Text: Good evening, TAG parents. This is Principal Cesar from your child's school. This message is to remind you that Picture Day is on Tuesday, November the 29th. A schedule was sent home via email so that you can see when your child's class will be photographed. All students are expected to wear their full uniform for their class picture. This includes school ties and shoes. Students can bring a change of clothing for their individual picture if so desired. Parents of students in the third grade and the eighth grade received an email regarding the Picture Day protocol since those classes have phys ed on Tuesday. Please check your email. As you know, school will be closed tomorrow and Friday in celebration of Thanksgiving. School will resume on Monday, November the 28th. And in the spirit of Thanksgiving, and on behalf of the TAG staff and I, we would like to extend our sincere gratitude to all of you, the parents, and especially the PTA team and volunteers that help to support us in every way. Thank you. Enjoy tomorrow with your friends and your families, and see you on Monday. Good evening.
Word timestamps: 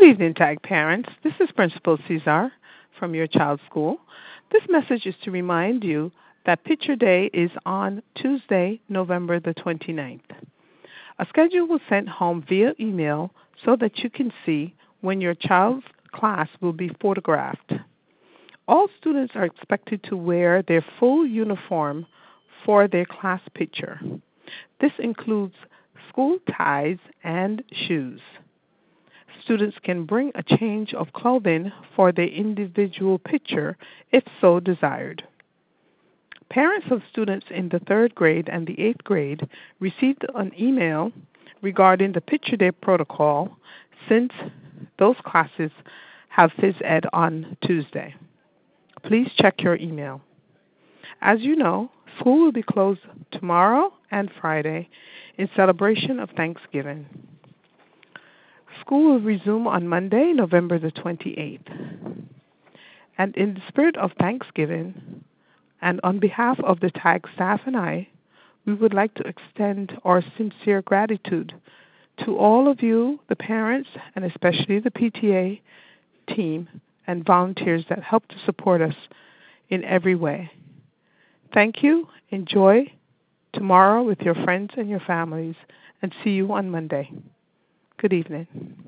Good 0.00 0.12
evening, 0.12 0.32
TAG 0.32 0.62
parents. 0.62 1.10
This 1.22 1.34
is 1.40 1.50
Principal 1.54 1.98
Cesar 2.08 2.50
from 2.98 3.14
your 3.14 3.26
child's 3.26 3.60
school. 3.66 3.98
This 4.50 4.62
message 4.70 5.04
is 5.04 5.14
to 5.24 5.30
remind 5.30 5.84
you 5.84 6.10
that 6.46 6.64
Picture 6.64 6.96
Day 6.96 7.28
is 7.34 7.50
on 7.66 8.02
Tuesday, 8.14 8.80
November 8.88 9.40
the 9.40 9.52
29th. 9.52 10.22
A 11.18 11.26
schedule 11.28 11.66
was 11.66 11.82
sent 11.90 12.08
home 12.08 12.42
via 12.48 12.72
email 12.80 13.30
so 13.62 13.76
that 13.76 13.98
you 13.98 14.08
can 14.08 14.32
see 14.46 14.74
when 15.02 15.20
your 15.20 15.34
child's 15.34 15.84
class 16.12 16.48
will 16.62 16.72
be 16.72 16.90
photographed. 17.02 17.74
All 18.66 18.88
students 18.98 19.34
are 19.36 19.44
expected 19.44 20.02
to 20.04 20.16
wear 20.16 20.62
their 20.62 20.84
full 20.98 21.26
uniform 21.26 22.06
for 22.64 22.88
their 22.88 23.04
class 23.04 23.42
picture. 23.52 24.00
This 24.80 24.92
includes 24.98 25.56
school 26.08 26.38
ties 26.56 26.96
and 27.22 27.62
shoes. 27.86 28.22
Students 29.42 29.76
can 29.82 30.04
bring 30.04 30.32
a 30.34 30.42
change 30.42 30.92
of 30.94 31.12
clothing 31.12 31.72
for 31.96 32.12
their 32.12 32.28
individual 32.28 33.18
picture 33.18 33.76
if 34.12 34.24
so 34.40 34.60
desired. 34.60 35.24
Parents 36.50 36.88
of 36.90 37.02
students 37.10 37.46
in 37.50 37.68
the 37.68 37.78
third 37.80 38.14
grade 38.14 38.48
and 38.48 38.66
the 38.66 38.80
eighth 38.80 39.04
grade 39.04 39.48
received 39.78 40.26
an 40.34 40.52
email 40.60 41.12
regarding 41.62 42.12
the 42.12 42.20
Picture 42.20 42.56
Day 42.56 42.72
protocol 42.72 43.56
since 44.08 44.32
those 44.98 45.16
classes 45.24 45.70
have 46.28 46.50
phys 46.52 46.80
ed 46.84 47.06
on 47.12 47.56
Tuesday. 47.64 48.14
Please 49.04 49.28
check 49.36 49.62
your 49.62 49.76
email. 49.76 50.20
As 51.20 51.40
you 51.40 51.54
know, 51.54 51.90
school 52.18 52.44
will 52.44 52.52
be 52.52 52.62
closed 52.62 53.00
tomorrow 53.30 53.92
and 54.10 54.30
Friday 54.40 54.88
in 55.38 55.48
celebration 55.54 56.18
of 56.18 56.30
Thanksgiving. 56.30 57.06
School 58.80 59.12
will 59.12 59.20
resume 59.20 59.66
on 59.66 59.88
Monday, 59.88 60.32
November 60.32 60.78
the 60.78 60.90
28th. 60.92 62.26
And 63.18 63.36
in 63.36 63.54
the 63.54 63.62
spirit 63.68 63.96
of 63.96 64.12
Thanksgiving, 64.18 65.24
and 65.82 66.00
on 66.02 66.18
behalf 66.18 66.58
of 66.60 66.80
the 66.80 66.90
TAG 66.90 67.26
staff 67.34 67.60
and 67.66 67.76
I, 67.76 68.08
we 68.66 68.74
would 68.74 68.94
like 68.94 69.14
to 69.14 69.24
extend 69.24 69.98
our 70.04 70.22
sincere 70.36 70.82
gratitude 70.82 71.54
to 72.24 72.36
all 72.36 72.70
of 72.70 72.82
you, 72.82 73.20
the 73.28 73.36
parents, 73.36 73.88
and 74.14 74.24
especially 74.24 74.78
the 74.78 74.90
PTA 74.90 75.60
team 76.34 76.68
and 77.06 77.24
volunteers 77.24 77.84
that 77.88 78.02
help 78.02 78.28
to 78.28 78.36
support 78.44 78.82
us 78.82 78.94
in 79.70 79.84
every 79.84 80.14
way. 80.14 80.50
Thank 81.52 81.82
you. 81.82 82.08
Enjoy 82.30 82.92
tomorrow 83.52 84.02
with 84.02 84.20
your 84.20 84.34
friends 84.34 84.70
and 84.76 84.88
your 84.88 85.00
families, 85.00 85.56
and 86.02 86.14
see 86.22 86.30
you 86.30 86.52
on 86.52 86.70
Monday. 86.70 87.10
Good 88.00 88.12
evening. 88.14 88.79